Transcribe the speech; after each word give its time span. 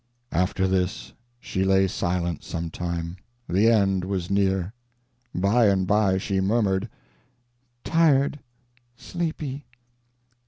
After 0.31 0.67
this, 0.67 1.13
she 1.39 1.63
lay 1.63 1.87
silent 1.87 2.43
some 2.43 2.71
time; 2.71 3.17
the 3.47 3.69
end 3.69 4.03
was 4.03 4.31
near. 4.31 4.73
By 5.35 5.67
and 5.67 5.85
by 5.85 6.17
she 6.17 6.41
murmured, 6.41 6.89
"Tired... 7.83 8.39
sleepy 8.95 9.67